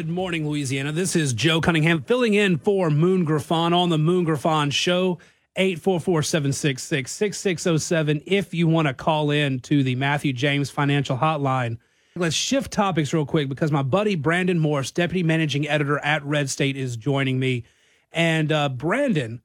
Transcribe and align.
Good 0.00 0.08
morning, 0.08 0.48
Louisiana. 0.48 0.92
This 0.92 1.14
is 1.14 1.34
Joe 1.34 1.60
Cunningham 1.60 2.00
filling 2.00 2.32
in 2.32 2.56
for 2.56 2.88
Moon 2.88 3.26
Griffon 3.26 3.74
on 3.74 3.90
the 3.90 3.98
Moon 3.98 4.24
Griffon 4.24 4.70
Show. 4.70 5.18
844-766-6607 5.58 8.22
if 8.24 8.54
you 8.54 8.66
want 8.66 8.88
to 8.88 8.94
call 8.94 9.30
in 9.30 9.60
to 9.60 9.82
the 9.82 9.96
Matthew 9.96 10.32
James 10.32 10.70
Financial 10.70 11.18
Hotline. 11.18 11.76
Let's 12.16 12.34
shift 12.34 12.72
topics 12.72 13.12
real 13.12 13.26
quick 13.26 13.50
because 13.50 13.70
my 13.70 13.82
buddy 13.82 14.14
Brandon 14.14 14.58
Morse, 14.58 14.90
deputy 14.90 15.22
managing 15.22 15.68
editor 15.68 15.98
at 15.98 16.24
Red 16.24 16.48
State, 16.48 16.78
is 16.78 16.96
joining 16.96 17.38
me. 17.38 17.64
And 18.10 18.50
uh, 18.50 18.70
Brandon, 18.70 19.42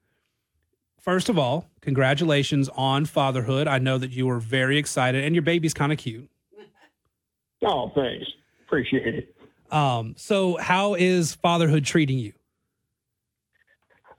first 0.98 1.28
of 1.28 1.38
all, 1.38 1.68
congratulations 1.82 2.70
on 2.70 3.04
fatherhood. 3.04 3.68
I 3.68 3.78
know 3.78 3.98
that 3.98 4.12
you 4.12 4.26
were 4.26 4.40
very 4.40 4.78
excited, 4.78 5.22
and 5.22 5.34
your 5.34 5.42
baby's 5.42 5.74
kind 5.74 5.92
of 5.92 5.98
cute. 5.98 6.30
Oh, 7.62 7.92
thanks. 7.94 8.24
Appreciate 8.66 9.14
it. 9.14 9.35
Um, 9.70 10.14
so, 10.16 10.56
how 10.56 10.94
is 10.94 11.34
fatherhood 11.34 11.84
treating 11.84 12.18
you? 12.18 12.32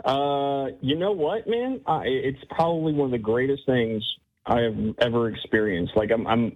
Uh, 0.06 0.68
you 0.82 0.96
know 0.96 1.12
what, 1.12 1.48
man? 1.48 1.82
I, 1.86 2.04
it's 2.06 2.40
probably 2.50 2.94
one 2.94 3.08
of 3.08 3.12
the 3.12 3.18
greatest 3.18 3.66
things 3.66 4.04
I 4.46 4.62
have 4.62 4.78
ever 5.00 5.30
experienced. 5.30 5.98
Like 5.98 6.12
I'm, 6.12 6.26
I'm, 6.28 6.56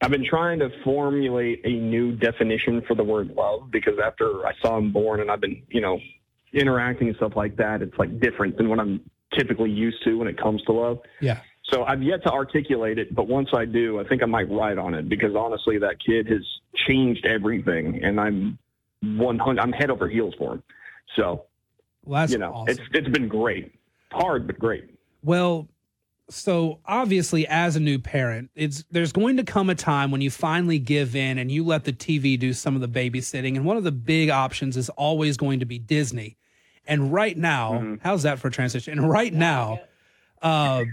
I've 0.00 0.10
been 0.10 0.24
trying 0.24 0.60
to 0.60 0.70
formulate 0.84 1.62
a 1.64 1.70
new 1.70 2.12
definition 2.12 2.82
for 2.86 2.94
the 2.94 3.02
word 3.02 3.30
love 3.30 3.70
because 3.70 3.94
after 4.02 4.46
I 4.46 4.52
saw 4.62 4.78
him 4.78 4.92
born 4.92 5.20
and 5.20 5.30
I've 5.30 5.40
been, 5.40 5.62
you 5.68 5.80
know, 5.80 5.98
interacting 6.52 7.08
and 7.08 7.16
stuff 7.16 7.32
like 7.34 7.56
that, 7.56 7.82
it's 7.82 7.98
like 7.98 8.20
different 8.20 8.56
than 8.56 8.68
what 8.68 8.78
I'm 8.78 9.00
typically 9.36 9.70
used 9.70 10.02
to 10.04 10.18
when 10.18 10.28
it 10.28 10.38
comes 10.38 10.62
to 10.64 10.72
love. 10.72 11.00
Yeah. 11.20 11.40
So 11.64 11.84
I've 11.84 12.02
yet 12.02 12.22
to 12.24 12.32
articulate 12.32 12.98
it, 12.98 13.14
but 13.14 13.28
once 13.28 13.50
I 13.52 13.64
do, 13.64 14.00
I 14.00 14.04
think 14.04 14.22
I 14.22 14.26
might 14.26 14.50
write 14.50 14.78
on 14.78 14.94
it 14.94 15.08
because 15.08 15.34
honestly, 15.34 15.78
that 15.78 15.96
kid 16.04 16.26
has 16.28 16.44
changed 16.74 17.26
everything, 17.26 18.02
and 18.02 18.20
I'm 18.20 18.58
100. 19.02 19.58
I'm 19.60 19.72
head 19.72 19.90
over 19.90 20.08
heels 20.08 20.34
for 20.38 20.54
him. 20.54 20.62
So 21.16 21.44
Well, 22.04 22.28
you 22.30 22.38
know, 22.38 22.52
awesome. 22.52 22.68
it's 22.78 22.80
it's 22.92 23.08
been 23.08 23.28
great, 23.28 23.72
hard 24.12 24.46
but 24.46 24.58
great. 24.58 24.84
Well, 25.22 25.68
so 26.28 26.78
obviously, 26.86 27.46
as 27.48 27.74
a 27.76 27.80
new 27.80 27.98
parent, 27.98 28.50
it's 28.54 28.84
there's 28.90 29.10
going 29.12 29.36
to 29.38 29.42
come 29.42 29.68
a 29.68 29.74
time 29.74 30.10
when 30.12 30.20
you 30.20 30.30
finally 30.30 30.78
give 30.78 31.16
in 31.16 31.38
and 31.38 31.50
you 31.50 31.64
let 31.64 31.84
the 31.84 31.92
TV 31.92 32.38
do 32.38 32.52
some 32.52 32.76
of 32.76 32.80
the 32.80 32.88
babysitting. 32.88 33.56
And 33.56 33.64
one 33.64 33.76
of 33.76 33.82
the 33.84 33.90
big 33.92 34.30
options 34.30 34.76
is 34.76 34.88
always 34.90 35.36
going 35.36 35.58
to 35.60 35.66
be 35.66 35.78
Disney. 35.78 36.36
And 36.86 37.12
right 37.12 37.36
now, 37.36 37.72
Mm-hmm. 37.72 37.94
how's 38.02 38.22
that 38.22 38.38
for 38.38 38.48
transition? 38.48 38.98
And 38.98 39.08
right 39.10 39.32
now, 39.32 39.80
uh, 40.40 40.84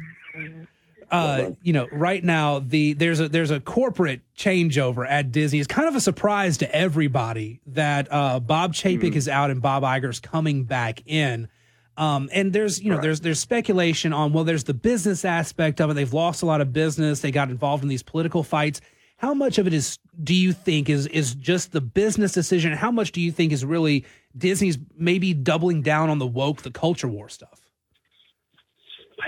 uh, 1.10 1.52
you 1.62 1.74
know, 1.74 1.88
right 1.92 2.24
now 2.24 2.60
the 2.60 2.94
there's 2.94 3.20
a 3.20 3.30
there's 3.30 3.52
a 3.52 3.60
corporate 3.60 4.22
changeover 4.38 5.10
at 5.10 5.32
Disney. 5.32 5.60
It's 5.60 5.68
kind 5.68 5.88
of 5.88 5.96
a 5.96 6.02
surprise 6.02 6.58
to 6.58 6.76
everybody 6.76 7.62
that 7.68 8.08
uh, 8.12 8.40
Bob 8.40 8.74
Chapek 8.74 9.16
is 9.16 9.30
out 9.30 9.50
and 9.50 9.62
Bob 9.62 9.84
Iger's 9.84 10.20
coming 10.20 10.66
back 10.66 11.02
in. 11.06 11.48
Um, 11.96 12.30
and 12.32 12.52
there's 12.54 12.82
you 12.82 12.92
know 12.92 13.02
there's 13.02 13.22
there's 13.22 13.40
speculation 13.40 14.14
on 14.14 14.34
well 14.34 14.44
there's 14.44 14.66
the 14.66 14.74
business 14.74 15.24
aspect 15.24 15.80
of 15.80 15.90
it. 15.90 15.94
They've 15.94 16.14
lost 16.14 16.44
a 16.44 16.46
lot 16.46 16.62
of 16.62 16.74
business. 16.74 17.22
They 17.22 17.32
got 17.32 17.50
involved 17.50 17.84
in 17.84 17.90
these 17.90 18.04
political 18.04 18.44
fights. 18.44 18.82
How 19.16 19.34
much 19.34 19.58
of 19.58 19.66
it 19.66 19.74
is 19.74 19.98
do 20.24 20.36
you 20.36 20.54
think 20.54 20.90
is 20.90 21.08
is 21.08 21.34
just 21.34 21.72
the 21.72 21.82
business 21.82 22.34
decision? 22.34 22.74
How 22.74 22.92
much 22.92 23.14
do 23.14 23.22
you 23.22 23.32
think 23.32 23.52
is 23.52 23.66
really 23.66 24.06
Disney's 24.38 24.78
maybe 24.96 25.34
doubling 25.34 25.82
down 25.82 26.10
on 26.10 26.20
the 26.20 26.28
woke, 26.28 26.62
the 26.62 26.72
culture 26.72 27.08
war 27.08 27.30
stuff? 27.30 27.67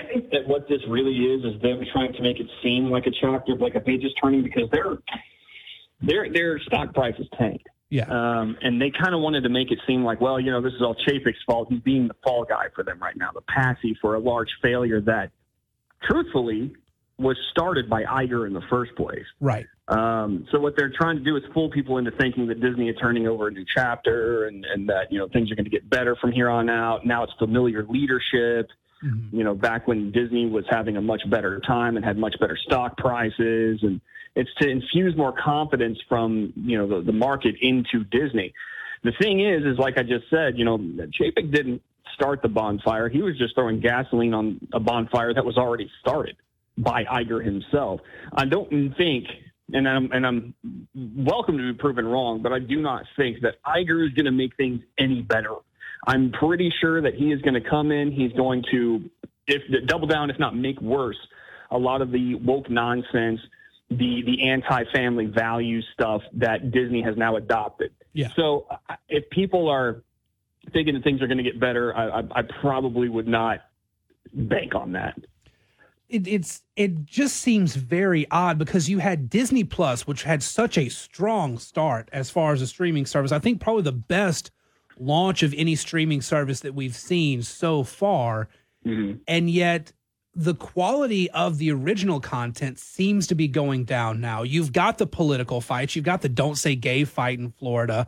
I 0.09 0.13
think 0.13 0.31
that 0.31 0.47
what 0.47 0.67
this 0.67 0.79
really 0.87 1.15
is 1.15 1.45
is 1.45 1.61
them 1.61 1.81
trying 1.93 2.13
to 2.13 2.21
make 2.21 2.39
it 2.39 2.47
seem 2.63 2.89
like 2.89 3.05
a 3.05 3.11
chapter, 3.21 3.55
like 3.55 3.75
a 3.75 3.79
page 3.79 4.03
is 4.03 4.11
turning, 4.21 4.43
because 4.43 4.69
their 4.71 4.97
their 6.01 6.33
their 6.33 6.59
stock 6.59 6.93
price 6.93 7.15
is 7.19 7.27
tanked. 7.37 7.67
Yeah. 7.89 8.05
Um, 8.05 8.57
and 8.61 8.81
they 8.81 8.91
kind 8.91 9.15
of 9.15 9.21
wanted 9.21 9.41
to 9.41 9.49
make 9.49 9.71
it 9.71 9.79
seem 9.87 10.03
like, 10.03 10.21
well, 10.21 10.39
you 10.39 10.51
know, 10.51 10.61
this 10.61 10.73
is 10.73 10.81
all 10.81 10.95
Chapek's 11.07 11.39
fault. 11.45 11.69
He's 11.71 11.81
being 11.81 12.07
the 12.07 12.15
fall 12.23 12.45
guy 12.47 12.65
for 12.75 12.83
them 12.83 12.99
right 12.99 13.17
now, 13.17 13.31
the 13.33 13.41
patsy 13.41 13.97
for 13.99 14.15
a 14.15 14.19
large 14.19 14.49
failure 14.61 15.01
that, 15.01 15.31
truthfully, 16.03 16.75
was 17.17 17.35
started 17.51 17.89
by 17.89 18.03
Iger 18.03 18.47
in 18.47 18.53
the 18.53 18.61
first 18.69 18.95
place. 18.95 19.25
Right. 19.41 19.65
Um, 19.87 20.47
so 20.51 20.59
what 20.59 20.75
they're 20.77 20.93
trying 20.95 21.17
to 21.17 21.23
do 21.23 21.35
is 21.35 21.43
fool 21.53 21.69
people 21.71 21.97
into 21.97 22.11
thinking 22.11 22.47
that 22.47 22.61
Disney 22.61 22.89
is 22.89 22.95
turning 23.01 23.27
over 23.27 23.47
a 23.47 23.51
new 23.51 23.65
chapter 23.75 24.45
and, 24.45 24.65
and 24.65 24.87
that, 24.87 25.11
you 25.11 25.17
know, 25.17 25.27
things 25.27 25.51
are 25.51 25.55
going 25.55 25.65
to 25.65 25.71
get 25.71 25.89
better 25.89 26.15
from 26.15 26.31
here 26.31 26.49
on 26.49 26.69
out. 26.69 27.05
Now 27.05 27.23
it's 27.23 27.33
familiar 27.39 27.85
leadership. 27.89 28.69
Mhm. 29.03 29.31
You 29.31 29.43
know, 29.43 29.55
back 29.55 29.87
when 29.87 30.11
Disney 30.11 30.45
was 30.45 30.65
having 30.69 30.97
a 30.97 31.01
much 31.01 31.21
better 31.29 31.59
time 31.61 31.95
and 31.95 32.05
had 32.05 32.17
much 32.17 32.35
better 32.39 32.57
stock 32.57 32.97
prices. 32.97 33.79
And 33.81 34.01
it's 34.35 34.49
to 34.61 34.69
infuse 34.69 35.15
more 35.15 35.33
confidence 35.33 35.99
from, 36.07 36.53
you 36.55 36.77
know, 36.77 36.87
the, 36.87 37.05
the 37.05 37.13
market 37.13 37.55
into 37.61 38.03
Disney. 38.03 38.53
The 39.03 39.13
thing 39.19 39.39
is, 39.39 39.63
is 39.63 39.77
like 39.77 39.97
I 39.97 40.03
just 40.03 40.29
said, 40.29 40.57
you 40.57 40.65
know, 40.65 40.77
Chapek 40.77 41.53
didn't 41.53 41.81
start 42.13 42.41
the 42.41 42.49
bonfire. 42.49 43.07
He 43.07 43.21
was 43.21 43.37
just 43.37 43.55
throwing 43.55 43.79
gasoline 43.79 44.33
on 44.33 44.59
a 44.73 44.79
bonfire 44.79 45.33
that 45.33 45.45
was 45.45 45.57
already 45.57 45.89
started 46.01 46.35
by 46.77 47.05
Iger 47.05 47.43
himself. 47.43 48.01
I 48.33 48.45
don't 48.45 48.69
think, 48.97 49.27
and 49.71 49.87
I'm 49.87 50.11
and 50.11 50.25
I'm 50.25 50.53
welcome 50.95 51.57
to 51.57 51.71
be 51.71 51.77
proven 51.77 52.05
wrong, 52.05 52.41
but 52.41 52.51
I 52.51 52.59
do 52.59 52.81
not 52.81 53.03
think 53.15 53.41
that 53.41 53.55
Iger 53.65 54.05
is 54.05 54.13
going 54.13 54.25
to 54.25 54.31
make 54.31 54.55
things 54.57 54.81
any 54.97 55.21
better. 55.21 55.55
I'm 56.07 56.31
pretty 56.31 56.71
sure 56.81 57.01
that 57.01 57.15
he 57.15 57.31
is 57.31 57.41
going 57.41 57.55
to 57.61 57.69
come 57.69 57.91
in. 57.91 58.11
He's 58.11 58.31
going 58.33 58.63
to, 58.71 59.09
if 59.47 59.61
double 59.87 60.07
down, 60.07 60.29
if 60.29 60.39
not 60.39 60.55
make 60.55 60.79
worse, 60.81 61.17
a 61.71 61.77
lot 61.77 62.01
of 62.01 62.11
the 62.11 62.35
woke 62.35 62.69
nonsense, 62.69 63.39
the 63.89 64.21
the 64.25 64.49
anti-family 64.49 65.25
value 65.25 65.81
stuff 65.93 66.21
that 66.33 66.71
Disney 66.71 67.01
has 67.01 67.15
now 67.17 67.35
adopted. 67.35 67.91
Yeah. 68.13 68.29
So 68.35 68.65
uh, 68.69 68.95
if 69.07 69.29
people 69.29 69.67
are 69.69 70.03
thinking 70.73 70.93
that 70.93 71.03
things 71.03 71.21
are 71.21 71.27
going 71.27 71.37
to 71.37 71.43
get 71.43 71.59
better, 71.59 71.95
I, 71.95 72.19
I, 72.19 72.23
I 72.35 72.41
probably 72.61 73.09
would 73.09 73.27
not 73.27 73.59
bank 74.33 74.75
on 74.75 74.91
that. 74.93 75.15
it, 76.09 76.27
it's 76.27 76.63
it 76.75 77.05
just 77.05 77.37
seems 77.37 77.75
very 77.75 78.29
odd 78.31 78.57
because 78.57 78.89
you 78.89 78.99
had 78.99 79.29
Disney 79.29 79.63
Plus, 79.63 80.07
which 80.07 80.23
had 80.23 80.41
such 80.41 80.77
a 80.77 80.89
strong 80.89 81.57
start 81.57 82.09
as 82.11 82.29
far 82.29 82.51
as 82.51 82.61
a 82.61 82.67
streaming 82.67 83.05
service. 83.05 83.31
I 83.31 83.39
think 83.39 83.61
probably 83.61 83.83
the 83.83 83.91
best 83.91 84.51
launch 84.99 85.43
of 85.43 85.53
any 85.57 85.75
streaming 85.75 86.21
service 86.21 86.59
that 86.61 86.75
we've 86.75 86.95
seen 86.95 87.41
so 87.41 87.83
far, 87.83 88.49
and 89.27 89.49
yet 89.49 89.93
the 90.35 90.55
quality 90.55 91.29
of 91.31 91.57
the 91.57 91.71
original 91.71 92.19
content 92.19 92.79
seems 92.79 93.27
to 93.27 93.35
be 93.35 93.47
going 93.47 93.83
down 93.85 94.21
now. 94.21 94.43
You've 94.43 94.71
got 94.71 94.97
the 94.97 95.07
political 95.07 95.61
fights, 95.61 95.95
you've 95.95 96.05
got 96.05 96.21
the 96.21 96.29
"Don't 96.29 96.55
Say 96.55 96.75
Gay" 96.75 97.03
fight 97.03 97.39
in 97.39 97.51
Florida. 97.51 98.07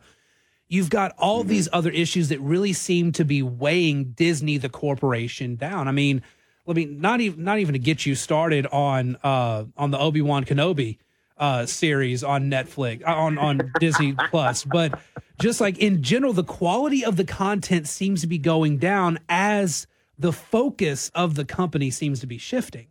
You've 0.68 0.90
got 0.90 1.14
all 1.18 1.44
these 1.44 1.68
other 1.74 1.90
issues 1.90 2.30
that 2.30 2.40
really 2.40 2.72
seem 2.72 3.12
to 3.14 3.26
be 3.26 3.44
weighing 3.44 4.12
Disney, 4.14 4.58
the 4.58 4.70
corporation, 4.70 5.58
down. 5.58 5.90
I 5.90 5.92
mean, 5.92 6.22
I 6.68 6.74
mean, 6.74 7.02
not 7.02 7.20
even 7.20 7.44
not 7.44 7.60
even 7.60 7.74
to 7.74 7.80
get 7.80 8.06
you 8.06 8.16
started 8.16 8.66
on 8.68 9.18
uh, 9.24 9.66
on 9.76 9.92
the 9.92 10.00
Obi 10.00 10.22
Wan 10.22 10.46
Kenobi 10.46 11.00
uh, 11.38 11.66
series 11.66 12.24
on 12.24 12.50
Netflix 12.50 13.06
uh, 13.06 13.14
on 13.14 13.38
on 13.38 13.72
Disney 13.80 14.16
Plus, 14.30 14.64
but 14.64 14.98
just 15.40 15.62
like 15.62 15.78
in 15.78 16.04
general, 16.04 16.34
the 16.34 16.44
quality 16.44 17.04
of 17.06 17.16
the 17.16 17.24
content 17.24 17.88
seems 17.88 18.22
to 18.22 18.28
be 18.28 18.38
going 18.38 18.78
down 18.78 19.20
as 19.30 19.88
the 20.18 20.32
focus 20.32 21.12
of 21.16 21.36
the 21.36 21.46
company 21.46 21.90
seems 21.90 22.20
to 22.20 22.28
be 22.28 22.38
shifting. 22.38 22.88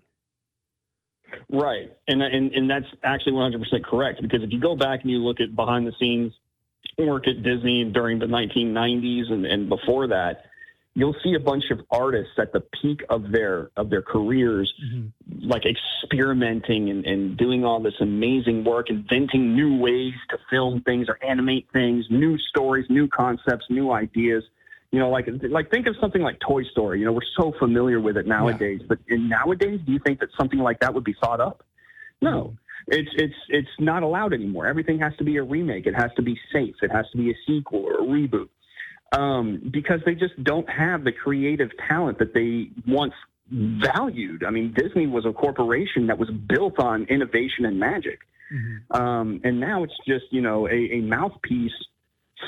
Right, 1.48 1.92
and 2.08 2.22
and 2.22 2.52
and 2.52 2.68
that's 2.68 2.86
actually 3.04 3.32
100 3.32 3.60
percent 3.62 3.84
correct 3.84 4.20
because 4.22 4.42
if 4.42 4.52
you 4.52 4.60
go 4.60 4.74
back 4.74 5.02
and 5.02 5.10
you 5.10 5.18
look 5.18 5.40
at 5.40 5.54
behind 5.54 5.86
the 5.86 5.92
scenes 5.98 6.32
work 6.98 7.26
at 7.28 7.42
Disney 7.42 7.84
during 7.84 8.18
the 8.18 8.26
1990s 8.26 9.30
and, 9.30 9.46
and 9.46 9.68
before 9.68 10.06
that, 10.08 10.44
you'll 10.94 11.16
see 11.22 11.34
a 11.34 11.40
bunch 11.40 11.64
of 11.70 11.80
artists 11.90 12.32
at 12.38 12.52
the 12.52 12.60
peak 12.60 13.02
of 13.08 13.30
their 13.30 13.70
of 13.76 13.90
their 13.90 14.02
careers, 14.02 14.72
mm-hmm. 14.82 15.48
like 15.48 15.62
experimenting 15.64 16.90
and, 16.90 17.04
and 17.06 17.36
doing 17.36 17.64
all 17.64 17.80
this 17.80 17.94
amazing 18.00 18.64
work, 18.64 18.90
inventing 18.90 19.54
new 19.54 19.76
ways 19.76 20.14
to 20.30 20.38
film 20.50 20.82
things 20.82 21.08
or 21.08 21.18
animate 21.24 21.68
things, 21.72 22.06
new 22.10 22.36
stories, 22.38 22.86
new 22.88 23.08
concepts, 23.08 23.66
new 23.70 23.92
ideas. 23.92 24.44
You 24.90 24.98
know, 24.98 25.10
like 25.10 25.28
like 25.48 25.70
think 25.70 25.86
of 25.86 25.94
something 26.00 26.20
like 26.20 26.40
Toy 26.40 26.64
Story. 26.64 26.98
You 26.98 27.06
know, 27.06 27.12
we're 27.12 27.20
so 27.38 27.52
familiar 27.58 28.00
with 28.00 28.16
it 28.16 28.26
nowadays, 28.26 28.80
but 28.88 28.98
in 29.06 29.28
nowadays, 29.28 29.80
do 29.86 29.92
you 29.92 30.00
think 30.04 30.18
that 30.18 30.30
something 30.36 30.58
like 30.58 30.80
that 30.80 30.92
would 30.92 31.04
be 31.04 31.14
thought 31.22 31.40
up? 31.40 31.64
No. 32.20 32.30
Mm-hmm. 32.30 32.54
It's 32.88 33.10
it's 33.14 33.34
it's 33.50 33.68
not 33.78 34.02
allowed 34.02 34.32
anymore. 34.32 34.66
Everything 34.66 34.98
has 34.98 35.12
to 35.18 35.24
be 35.24 35.36
a 35.36 35.42
remake. 35.44 35.86
It 35.86 35.94
has 35.94 36.10
to 36.16 36.22
be 36.22 36.36
safe. 36.52 36.74
It 36.82 36.90
has 36.90 37.04
to 37.12 37.18
be 37.18 37.30
a 37.30 37.34
sequel 37.46 37.84
or 37.84 38.00
a 38.00 38.02
reboot. 38.02 38.48
Um, 39.12 39.60
because 39.72 40.00
they 40.06 40.14
just 40.14 40.42
don't 40.44 40.68
have 40.70 41.02
the 41.02 41.10
creative 41.10 41.70
talent 41.88 42.18
that 42.20 42.32
they 42.32 42.70
once 42.86 43.14
valued. 43.50 44.44
I 44.44 44.50
mean, 44.50 44.72
Disney 44.72 45.08
was 45.08 45.26
a 45.26 45.32
corporation 45.32 46.06
that 46.06 46.18
was 46.18 46.30
built 46.30 46.78
on 46.78 47.04
innovation 47.04 47.64
and 47.64 47.80
magic. 47.80 48.20
Um, 48.92 49.40
and 49.42 49.58
now 49.58 49.82
it's 49.82 49.98
just, 50.06 50.26
you 50.30 50.40
know, 50.40 50.68
a, 50.68 50.92
a 50.92 51.00
mouthpiece 51.00 51.72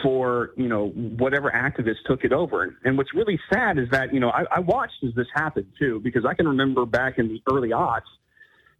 for, 0.02 0.52
you 0.56 0.68
know, 0.68 0.88
whatever 0.90 1.50
activists 1.50 2.02
took 2.06 2.24
it 2.24 2.32
over. 2.32 2.76
And 2.84 2.96
what's 2.96 3.12
really 3.12 3.38
sad 3.52 3.78
is 3.78 3.88
that, 3.90 4.14
you 4.14 4.20
know, 4.20 4.30
I, 4.30 4.44
I 4.50 4.60
watched 4.60 5.02
as 5.04 5.14
this 5.14 5.26
happened 5.34 5.66
too, 5.78 6.00
because 6.02 6.24
I 6.24 6.34
can 6.34 6.46
remember 6.46 6.86
back 6.86 7.18
in 7.18 7.28
the 7.28 7.42
early 7.52 7.70
aughts, 7.70 8.10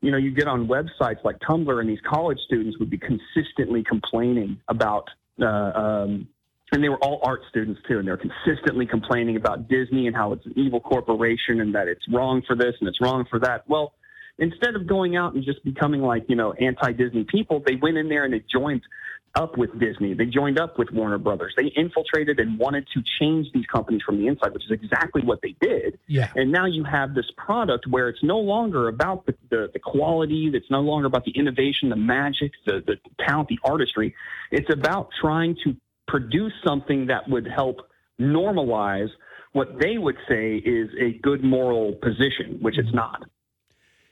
you 0.00 0.10
know, 0.10 0.16
you 0.16 0.30
get 0.32 0.48
on 0.48 0.68
websites 0.68 1.22
like 1.24 1.38
Tumblr 1.40 1.80
and 1.80 1.88
these 1.88 2.00
college 2.08 2.38
students 2.46 2.78
would 2.78 2.90
be 2.90 2.98
consistently 2.98 3.82
complaining 3.82 4.60
about, 4.68 5.08
uh, 5.40 5.46
um, 5.46 6.28
and 6.72 6.82
they 6.82 6.88
were 6.88 6.98
all 6.98 7.20
art 7.22 7.42
students 7.48 7.80
too, 7.86 7.98
and 7.98 8.08
they're 8.08 8.18
consistently 8.18 8.86
complaining 8.86 9.36
about 9.36 9.68
Disney 9.68 10.06
and 10.06 10.16
how 10.16 10.32
it's 10.32 10.44
an 10.46 10.54
evil 10.56 10.80
corporation 10.80 11.60
and 11.60 11.74
that 11.74 11.86
it's 11.86 12.02
wrong 12.12 12.42
for 12.46 12.56
this 12.56 12.74
and 12.80 12.88
it's 12.88 13.00
wrong 13.00 13.24
for 13.30 13.38
that. 13.40 13.68
Well, 13.68 13.92
instead 14.38 14.74
of 14.74 14.86
going 14.86 15.16
out 15.16 15.34
and 15.34 15.44
just 15.44 15.62
becoming 15.64 16.00
like 16.02 16.24
you 16.28 16.36
know 16.36 16.52
anti-Disney 16.54 17.24
people, 17.24 17.62
they 17.64 17.76
went 17.76 17.98
in 17.98 18.08
there 18.08 18.24
and 18.24 18.32
they 18.32 18.42
joined 18.52 18.82
up 19.34 19.56
with 19.56 19.70
Disney. 19.78 20.14
They 20.14 20.26
joined 20.26 20.58
up 20.58 20.78
with 20.78 20.90
Warner 20.92 21.18
Brothers. 21.18 21.54
They 21.56 21.72
infiltrated 21.74 22.38
and 22.38 22.58
wanted 22.58 22.86
to 22.94 23.02
change 23.18 23.46
these 23.54 23.64
companies 23.66 24.02
from 24.04 24.18
the 24.18 24.26
inside, 24.26 24.52
which 24.52 24.64
is 24.64 24.70
exactly 24.70 25.22
what 25.22 25.40
they 25.42 25.54
did. 25.60 25.98
Yeah. 26.06 26.30
And 26.36 26.52
now 26.52 26.66
you 26.66 26.84
have 26.84 27.14
this 27.14 27.24
product 27.36 27.86
where 27.88 28.08
it's 28.08 28.22
no 28.22 28.38
longer 28.38 28.88
about 28.88 29.24
the, 29.26 29.34
the, 29.50 29.70
the 29.72 29.78
quality, 29.78 30.50
it's 30.52 30.70
no 30.70 30.80
longer 30.80 31.06
about 31.06 31.24
the 31.24 31.32
innovation, 31.32 31.88
the 31.88 31.96
magic, 31.96 32.52
the, 32.66 32.82
the 32.86 32.96
talent, 33.24 33.48
the 33.48 33.58
artistry. 33.64 34.14
It's 34.50 34.70
about 34.70 35.08
trying 35.18 35.56
to 35.64 35.76
produce 36.08 36.52
something 36.64 37.06
that 37.06 37.28
would 37.28 37.46
help 37.46 37.80
normalize 38.20 39.08
what 39.52 39.78
they 39.80 39.98
would 39.98 40.16
say 40.28 40.56
is 40.56 40.88
a 40.98 41.12
good 41.22 41.44
moral 41.44 41.92
position, 41.94 42.58
which 42.60 42.78
it's 42.78 42.92
not. 42.92 43.22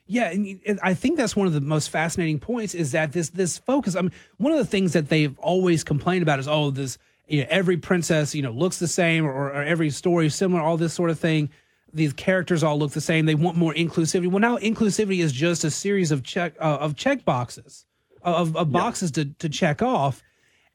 Yeah, 0.06 0.30
and 0.30 0.80
I 0.82 0.94
think 0.94 1.16
that's 1.16 1.36
one 1.36 1.46
of 1.46 1.52
the 1.52 1.60
most 1.60 1.88
fascinating 1.88 2.40
points 2.40 2.74
is 2.74 2.92
that 2.92 3.12
this 3.12 3.30
this 3.30 3.58
focus. 3.58 3.94
I 3.94 4.02
mean, 4.02 4.12
one 4.38 4.52
of 4.52 4.58
the 4.58 4.64
things 4.64 4.92
that 4.94 5.08
they've 5.08 5.38
always 5.38 5.84
complained 5.84 6.22
about 6.22 6.40
is 6.40 6.48
oh, 6.48 6.72
this 6.72 6.98
you 7.28 7.42
know, 7.42 7.46
every 7.48 7.76
princess 7.76 8.34
you 8.34 8.42
know 8.42 8.50
looks 8.50 8.80
the 8.80 8.88
same 8.88 9.24
or, 9.24 9.30
or 9.30 9.62
every 9.62 9.88
story 9.90 10.26
is 10.26 10.34
similar, 10.34 10.60
all 10.60 10.76
this 10.76 10.92
sort 10.92 11.10
of 11.10 11.18
thing. 11.20 11.48
These 11.92 12.12
characters 12.12 12.64
all 12.64 12.78
look 12.78 12.90
the 12.90 13.00
same. 13.00 13.26
They 13.26 13.36
want 13.36 13.56
more 13.56 13.72
inclusivity. 13.72 14.28
Well, 14.28 14.40
now 14.40 14.58
inclusivity 14.58 15.20
is 15.20 15.32
just 15.32 15.62
a 15.62 15.70
series 15.70 16.10
of 16.10 16.24
check 16.24 16.54
uh, 16.60 16.78
of 16.80 16.96
check 16.96 17.24
boxes 17.24 17.86
of, 18.22 18.56
of 18.56 18.72
boxes 18.72 19.12
yeah. 19.14 19.24
to 19.24 19.30
to 19.38 19.48
check 19.48 19.80
off, 19.80 20.22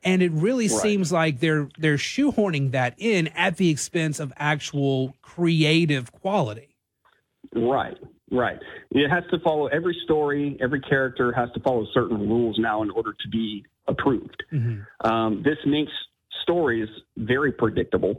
and 0.05 0.21
it 0.21 0.31
really 0.31 0.67
right. 0.67 0.81
seems 0.81 1.11
like 1.11 1.39
they're 1.39 1.67
they're 1.77 1.97
shoehorning 1.97 2.71
that 2.71 2.93
in 2.97 3.27
at 3.29 3.57
the 3.57 3.69
expense 3.69 4.19
of 4.19 4.31
actual 4.37 5.15
creative 5.21 6.11
quality. 6.11 6.75
Right. 7.53 7.97
Right. 8.31 8.59
It 8.91 9.09
has 9.09 9.23
to 9.31 9.39
follow 9.39 9.67
every 9.67 9.95
story, 10.03 10.57
every 10.61 10.81
character 10.81 11.31
has 11.33 11.49
to 11.53 11.59
follow 11.59 11.85
certain 11.93 12.19
rules 12.19 12.57
now 12.59 12.81
in 12.83 12.89
order 12.89 13.13
to 13.13 13.29
be 13.29 13.65
approved. 13.87 14.43
Mm-hmm. 14.51 15.07
Um, 15.07 15.43
this 15.43 15.57
makes 15.65 15.91
stories 16.41 16.89
very 17.17 17.51
predictable. 17.51 18.15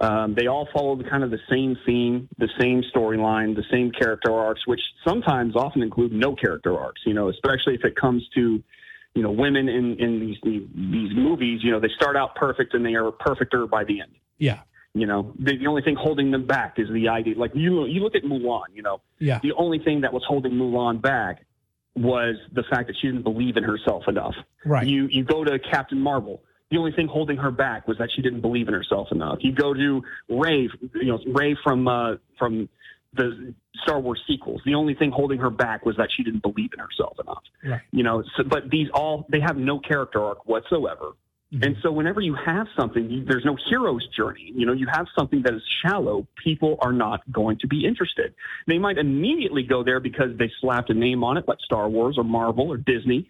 Um, 0.00 0.34
they 0.38 0.46
all 0.46 0.66
follow 0.72 0.96
the 0.96 1.04
kind 1.04 1.22
of 1.22 1.30
the 1.30 1.40
same 1.50 1.76
theme, 1.84 2.28
the 2.38 2.48
same 2.58 2.82
storyline, 2.94 3.54
the 3.54 3.64
same 3.70 3.90
character 3.90 4.32
arcs, 4.32 4.66
which 4.66 4.80
sometimes 5.06 5.54
often 5.56 5.82
include 5.82 6.12
no 6.12 6.34
character 6.34 6.78
arcs. 6.78 7.02
You 7.04 7.12
know, 7.12 7.28
especially 7.28 7.74
if 7.74 7.84
it 7.84 7.96
comes 7.96 8.26
to 8.34 8.62
you 9.14 9.22
know 9.22 9.30
women 9.30 9.68
in 9.68 9.96
in 9.98 10.20
these 10.20 10.36
these 10.44 11.14
movies. 11.14 11.60
You 11.62 11.72
know, 11.72 11.80
they 11.80 11.90
start 11.96 12.16
out 12.16 12.34
perfect 12.34 12.74
and 12.74 12.84
they 12.84 12.94
are 12.94 13.10
perfecter 13.10 13.66
by 13.66 13.84
the 13.84 14.00
end. 14.00 14.12
Yeah. 14.38 14.60
You 14.92 15.06
know, 15.06 15.32
the, 15.38 15.56
the 15.56 15.68
only 15.68 15.82
thing 15.82 15.94
holding 15.94 16.32
them 16.32 16.46
back 16.46 16.74
is 16.78 16.88
the 16.92 17.08
idea. 17.08 17.38
Like 17.38 17.52
you, 17.54 17.84
you 17.86 18.00
look 18.00 18.16
at 18.16 18.24
Mulan. 18.24 18.64
You 18.74 18.82
know, 18.82 19.00
yeah. 19.18 19.38
The 19.40 19.52
only 19.52 19.78
thing 19.78 20.00
that 20.00 20.12
was 20.12 20.24
holding 20.26 20.52
Mulan 20.52 21.00
back 21.00 21.44
was 21.94 22.36
the 22.52 22.64
fact 22.70 22.88
that 22.88 22.96
she 23.00 23.08
didn't 23.08 23.22
believe 23.22 23.56
in 23.56 23.62
herself 23.62 24.04
enough. 24.08 24.34
Right. 24.64 24.86
You 24.86 25.06
you 25.10 25.24
go 25.24 25.44
to 25.44 25.58
Captain 25.58 26.00
Marvel. 26.00 26.42
The 26.70 26.78
only 26.78 26.92
thing 26.92 27.08
holding 27.08 27.36
her 27.36 27.50
back 27.50 27.88
was 27.88 27.98
that 27.98 28.10
she 28.14 28.22
didn't 28.22 28.42
believe 28.42 28.68
in 28.68 28.74
herself 28.74 29.08
enough. 29.10 29.38
You 29.40 29.52
go 29.52 29.74
to 29.74 30.02
Rey, 30.28 30.68
you 30.94 31.06
know, 31.06 31.18
Rey 31.26 31.56
from 31.64 31.88
uh, 31.88 32.14
from 32.38 32.68
the 33.14 33.54
Star 33.82 33.98
Wars 33.98 34.20
sequels. 34.26 34.60
The 34.64 34.74
only 34.74 34.94
thing 34.94 35.10
holding 35.10 35.38
her 35.38 35.50
back 35.50 35.84
was 35.84 35.96
that 35.96 36.08
she 36.16 36.22
didn't 36.22 36.42
believe 36.42 36.70
in 36.72 36.78
herself 36.78 37.18
enough. 37.20 37.42
Right. 37.64 37.80
You 37.92 38.04
know, 38.04 38.22
so, 38.36 38.44
but 38.44 38.70
these 38.70 38.88
all 38.94 39.26
they 39.28 39.40
have 39.40 39.56
no 39.56 39.78
character 39.78 40.22
arc 40.22 40.46
whatsoever. 40.46 41.12
Mm-hmm. 41.52 41.64
And 41.64 41.76
so 41.82 41.90
whenever 41.90 42.20
you 42.20 42.36
have 42.46 42.68
something, 42.78 43.10
you, 43.10 43.24
there's 43.24 43.44
no 43.44 43.56
hero's 43.68 44.06
journey. 44.16 44.52
You 44.54 44.66
know, 44.66 44.72
you 44.72 44.86
have 44.92 45.06
something 45.18 45.42
that 45.42 45.54
is 45.54 45.62
shallow, 45.84 46.26
people 46.42 46.78
are 46.80 46.92
not 46.92 47.20
going 47.32 47.58
to 47.60 47.66
be 47.66 47.84
interested. 47.84 48.34
They 48.68 48.78
might 48.78 48.98
immediately 48.98 49.64
go 49.64 49.82
there 49.82 49.98
because 49.98 50.38
they 50.38 50.50
slapped 50.60 50.90
a 50.90 50.94
name 50.94 51.24
on 51.24 51.36
it, 51.36 51.48
like 51.48 51.58
Star 51.64 51.88
Wars 51.88 52.16
or 52.18 52.24
Marvel 52.24 52.70
or 52.70 52.76
Disney. 52.76 53.28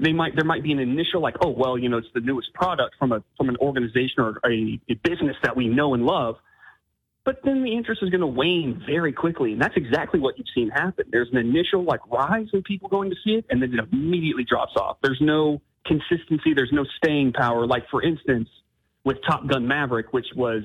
They 0.00 0.12
might 0.12 0.34
there 0.34 0.44
might 0.44 0.64
be 0.64 0.72
an 0.72 0.80
initial 0.80 1.20
like, 1.20 1.36
oh 1.44 1.50
well, 1.50 1.78
you 1.78 1.88
know, 1.88 1.98
it's 1.98 2.08
the 2.14 2.20
newest 2.20 2.52
product 2.54 2.96
from 2.98 3.12
a 3.12 3.22
from 3.36 3.48
an 3.48 3.56
organization 3.58 4.18
or 4.18 4.40
a, 4.44 4.80
a 4.88 4.94
business 4.94 5.36
that 5.44 5.54
we 5.56 5.68
know 5.68 5.94
and 5.94 6.04
love. 6.04 6.36
But 7.24 7.40
then 7.44 7.62
the 7.62 7.72
interest 7.72 8.02
is 8.02 8.10
going 8.10 8.20
to 8.20 8.26
wane 8.26 8.82
very 8.84 9.12
quickly, 9.12 9.52
and 9.52 9.62
that's 9.62 9.76
exactly 9.76 10.18
what 10.18 10.36
you've 10.38 10.48
seen 10.54 10.70
happen. 10.70 11.06
There's 11.10 11.28
an 11.30 11.38
initial 11.38 11.84
like 11.84 12.00
rise 12.10 12.48
in 12.52 12.62
people 12.62 12.88
going 12.88 13.10
to 13.10 13.16
see 13.24 13.34
it, 13.34 13.46
and 13.48 13.62
then 13.62 13.72
it 13.72 13.80
immediately 13.92 14.44
drops 14.44 14.72
off. 14.76 14.96
There's 15.02 15.20
no 15.20 15.60
consistency. 15.86 16.52
There's 16.54 16.72
no 16.72 16.84
staying 16.96 17.32
power. 17.32 17.64
Like 17.66 17.88
for 17.90 18.02
instance, 18.02 18.48
with 19.04 19.18
Top 19.26 19.46
Gun 19.46 19.66
Maverick, 19.68 20.12
which 20.12 20.26
was 20.34 20.62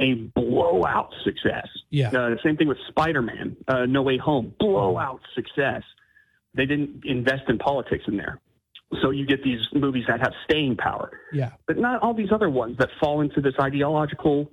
a 0.00 0.14
blowout 0.14 1.12
success. 1.24 1.68
Yeah. 1.90 2.08
Uh, 2.08 2.30
the 2.30 2.38
same 2.42 2.56
thing 2.56 2.68
with 2.68 2.78
Spider 2.88 3.22
Man, 3.22 3.56
uh, 3.68 3.86
No 3.86 4.02
Way 4.02 4.18
Home, 4.18 4.54
blowout 4.58 5.20
success. 5.34 5.82
They 6.54 6.66
didn't 6.66 7.04
invest 7.04 7.48
in 7.48 7.58
politics 7.58 8.04
in 8.06 8.16
there. 8.16 8.40
So 9.00 9.10
you 9.10 9.24
get 9.24 9.42
these 9.42 9.60
movies 9.72 10.04
that 10.08 10.20
have 10.20 10.32
staying 10.44 10.76
power. 10.76 11.10
Yeah. 11.32 11.52
But 11.66 11.78
not 11.78 12.02
all 12.02 12.12
these 12.12 12.30
other 12.30 12.50
ones 12.50 12.76
that 12.78 12.90
fall 13.00 13.22
into 13.22 13.40
this 13.40 13.54
ideological 13.58 14.50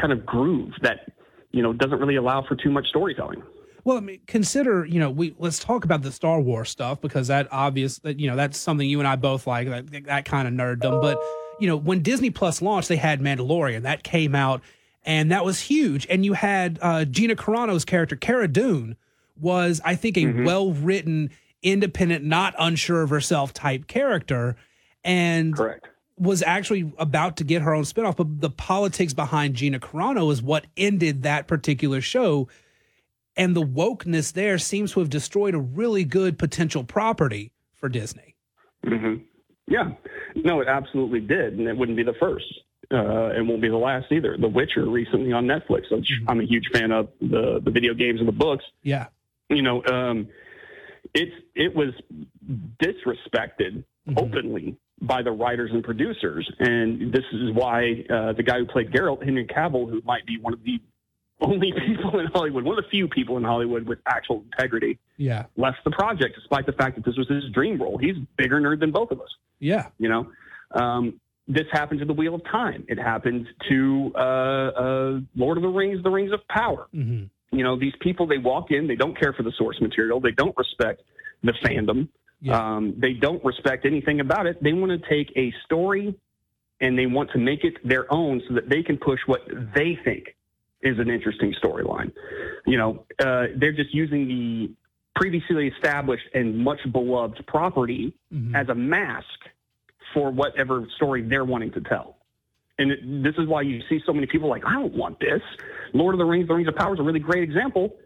kind 0.00 0.12
of 0.12 0.24
groove 0.24 0.72
that, 0.82 1.12
you 1.52 1.62
know, 1.62 1.72
doesn't 1.72 1.98
really 1.98 2.16
allow 2.16 2.44
for 2.46 2.56
too 2.56 2.70
much 2.70 2.86
storytelling. 2.88 3.42
Well, 3.84 3.96
I 3.96 4.00
mean, 4.00 4.20
consider 4.26 4.84
you 4.84 5.00
know 5.00 5.10
we 5.10 5.34
let's 5.38 5.58
talk 5.58 5.84
about 5.84 6.02
the 6.02 6.12
Star 6.12 6.40
Wars 6.40 6.68
stuff 6.68 7.00
because 7.00 7.28
that 7.28 7.48
obvious 7.50 7.98
that 8.00 8.20
you 8.20 8.28
know 8.28 8.36
that's 8.36 8.58
something 8.58 8.88
you 8.88 8.98
and 8.98 9.08
I 9.08 9.16
both 9.16 9.46
like 9.46 9.68
that, 9.68 10.04
that 10.04 10.24
kind 10.24 10.46
of 10.46 10.52
nerddom. 10.52 11.00
But 11.00 11.22
you 11.58 11.68
know 11.68 11.76
when 11.76 12.02
Disney 12.02 12.30
Plus 12.30 12.60
launched, 12.60 12.88
they 12.88 12.96
had 12.96 13.20
Mandalorian 13.20 13.82
that 13.82 14.02
came 14.02 14.34
out 14.34 14.62
and 15.04 15.30
that 15.32 15.44
was 15.44 15.60
huge. 15.60 16.06
And 16.10 16.24
you 16.24 16.34
had 16.34 16.78
uh, 16.82 17.06
Gina 17.06 17.34
Carano's 17.34 17.84
character 17.86 18.14
Cara 18.14 18.46
Dune 18.46 18.96
was 19.40 19.80
I 19.84 19.94
think 19.94 20.18
a 20.18 20.24
mm-hmm. 20.24 20.44
well 20.44 20.72
written, 20.72 21.30
independent, 21.62 22.24
not 22.24 22.54
unsure 22.58 23.02
of 23.02 23.10
herself 23.10 23.54
type 23.54 23.86
character, 23.86 24.56
and 25.02 25.56
correct 25.56 25.88
was 26.18 26.42
actually 26.42 26.92
about 26.98 27.36
to 27.38 27.44
get 27.44 27.62
her 27.62 27.74
own 27.74 27.84
spinoff, 27.84 28.16
but 28.16 28.40
the 28.40 28.50
politics 28.50 29.12
behind 29.12 29.54
Gina 29.54 29.78
Carano 29.78 30.32
is 30.32 30.42
what 30.42 30.66
ended 30.76 31.22
that 31.22 31.46
particular 31.46 32.00
show 32.00 32.48
and 33.38 33.54
the 33.54 33.62
wokeness 33.62 34.32
there 34.32 34.58
seems 34.58 34.92
to 34.92 35.00
have 35.00 35.08
destroyed 35.08 35.54
a 35.54 35.58
really 35.58 36.04
good 36.04 36.38
potential 36.38 36.82
property 36.82 37.52
for 37.72 37.88
Disney. 37.88 38.34
Mm-hmm. 38.84 39.22
Yeah, 39.68 39.92
no, 40.34 40.60
it 40.60 40.68
absolutely 40.68 41.20
did, 41.20 41.54
and 41.54 41.68
it 41.68 41.76
wouldn't 41.76 41.96
be 41.96 42.02
the 42.02 42.14
first. 42.20 42.46
Uh, 42.90 43.32
and 43.34 43.46
won't 43.46 43.60
be 43.60 43.68
the 43.68 43.76
last 43.76 44.10
either. 44.10 44.38
The 44.38 44.48
Witcher 44.48 44.86
recently 44.86 45.30
on 45.30 45.44
Netflix, 45.44 45.90
which 45.90 46.10
mm-hmm. 46.10 46.30
I'm 46.30 46.40
a 46.40 46.44
huge 46.44 46.70
fan 46.72 46.90
of 46.90 47.10
the 47.20 47.60
the 47.62 47.70
video 47.70 47.92
games 47.92 48.18
and 48.18 48.26
the 48.26 48.32
books. 48.32 48.64
Yeah, 48.82 49.08
you 49.50 49.60
know, 49.60 49.84
um, 49.84 50.28
it's 51.12 51.34
it 51.54 51.74
was 51.76 51.92
disrespected 52.82 53.84
mm-hmm. 54.08 54.14
openly 54.16 54.78
by 55.00 55.22
the 55.22 55.30
writers 55.30 55.70
and 55.72 55.82
producers, 55.84 56.50
and 56.58 57.12
this 57.12 57.24
is 57.32 57.52
why 57.52 58.04
uh, 58.10 58.32
the 58.32 58.42
guy 58.42 58.58
who 58.58 58.66
played 58.66 58.90
Geralt, 58.90 59.24
Henry 59.24 59.46
Cavill, 59.46 59.88
who 59.88 60.02
might 60.04 60.26
be 60.26 60.38
one 60.40 60.52
of 60.52 60.62
the 60.64 60.80
only 61.40 61.72
people 61.72 62.18
in 62.18 62.26
Hollywood, 62.26 62.64
one 62.64 62.76
of 62.76 62.84
the 62.84 62.90
few 62.90 63.06
people 63.06 63.36
in 63.36 63.44
Hollywood 63.44 63.86
with 63.86 64.00
actual 64.06 64.42
integrity, 64.52 64.98
yeah, 65.16 65.44
left 65.56 65.78
the 65.84 65.90
project 65.92 66.34
despite 66.34 66.66
the 66.66 66.72
fact 66.72 66.96
that 66.96 67.04
this 67.04 67.16
was 67.16 67.28
his 67.28 67.44
dream 67.52 67.80
role. 67.80 67.96
He's 67.96 68.16
bigger 68.36 68.60
nerd 68.60 68.80
than 68.80 68.90
both 68.90 69.12
of 69.12 69.20
us. 69.20 69.28
Yeah, 69.60 69.86
you 69.98 70.08
know, 70.08 70.32
um, 70.72 71.20
this 71.46 71.66
happened 71.72 72.00
to 72.00 72.06
the 72.06 72.12
Wheel 72.12 72.34
of 72.34 72.44
Time. 72.44 72.84
It 72.88 72.98
happened 72.98 73.46
to 73.68 74.12
uh, 74.16 74.18
uh, 74.18 75.20
Lord 75.36 75.58
of 75.58 75.62
the 75.62 75.68
Rings, 75.68 76.02
The 76.02 76.10
Rings 76.10 76.32
of 76.32 76.46
Power. 76.48 76.88
Mm-hmm. 76.94 77.56
You 77.56 77.64
know, 77.64 77.78
these 77.78 77.94
people 78.00 78.26
they 78.26 78.38
walk 78.38 78.70
in, 78.70 78.86
they 78.86 78.96
don't 78.96 79.18
care 79.18 79.32
for 79.32 79.42
the 79.42 79.52
source 79.56 79.80
material, 79.80 80.20
they 80.20 80.32
don't 80.32 80.56
respect 80.58 81.02
the 81.42 81.52
fandom, 81.64 82.08
yeah. 82.40 82.76
um, 82.76 82.94
they 82.96 83.12
don't 83.12 83.44
respect 83.44 83.84
anything 83.84 84.20
about 84.20 84.46
it. 84.46 84.62
They 84.62 84.72
want 84.72 84.90
to 84.90 85.08
take 85.08 85.32
a 85.36 85.52
story 85.64 86.14
and 86.80 86.98
they 86.98 87.06
want 87.06 87.30
to 87.32 87.38
make 87.38 87.64
it 87.64 87.76
their 87.86 88.12
own 88.12 88.42
so 88.48 88.54
that 88.54 88.68
they 88.68 88.82
can 88.82 88.96
push 88.96 89.20
what 89.26 89.42
they 89.74 89.98
think 90.04 90.36
is 90.80 90.98
an 90.98 91.10
interesting 91.10 91.54
storyline. 91.62 92.12
You 92.66 92.78
know, 92.78 93.04
uh, 93.18 93.46
they're 93.56 93.72
just 93.72 93.92
using 93.92 94.28
the 94.28 94.70
previously 95.16 95.66
established 95.68 96.26
and 96.34 96.56
much 96.56 96.80
beloved 96.92 97.44
property 97.46 98.14
mm-hmm. 98.32 98.54
as 98.54 98.68
a 98.68 98.74
mask 98.74 99.26
for 100.14 100.30
whatever 100.30 100.86
story 100.96 101.22
they're 101.22 101.44
wanting 101.44 101.72
to 101.72 101.80
tell. 101.80 102.16
And 102.78 102.92
it, 102.92 103.24
this 103.24 103.34
is 103.36 103.48
why 103.48 103.62
you 103.62 103.82
see 103.88 104.00
so 104.06 104.12
many 104.12 104.26
people 104.26 104.48
like, 104.48 104.64
I 104.64 104.74
don't 104.74 104.94
want 104.94 105.18
this. 105.18 105.42
Lord 105.92 106.14
of 106.14 106.18
the 106.18 106.24
Rings, 106.24 106.46
The 106.46 106.54
Rings 106.54 106.68
of 106.68 106.76
Power 106.76 106.94
is 106.94 107.00
a 107.00 107.02
really 107.02 107.18
great 107.18 107.42
example. 107.42 107.96